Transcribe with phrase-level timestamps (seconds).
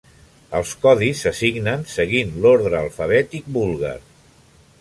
[0.59, 3.97] Els codis s'assignen seguint l'ordre alfabètic búlgar.